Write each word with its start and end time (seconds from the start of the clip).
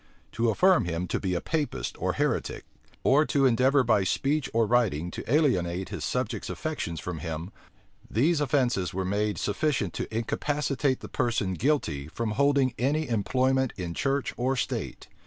To 0.31 0.49
affirm 0.49 0.85
him 0.85 1.05
to 1.09 1.19
be 1.19 1.35
a 1.35 1.41
Papist 1.41 1.95
or 2.01 2.13
heretic, 2.13 2.65
or 3.03 3.23
to 3.27 3.45
endeavor 3.45 3.83
by 3.83 4.03
speech 4.03 4.49
or 4.51 4.65
writing 4.65 5.11
to 5.11 5.31
alienate 5.31 5.89
his 5.89 6.03
subjects' 6.03 6.49
affections 6.49 6.99
from 6.99 7.19
him; 7.19 7.51
these 8.09 8.41
offences 8.41 8.95
were 8.95 9.05
made 9.05 9.37
sufficient 9.37 9.93
to 9.93 10.11
incapacitate 10.11 11.01
the 11.01 11.07
person 11.07 11.53
guilty 11.53 12.07
from 12.07 12.31
holding 12.31 12.73
any 12.79 13.09
employment 13.09 13.73
in 13.77 13.93
church 13.93 14.33
or 14.37 14.55
state. 14.55 15.07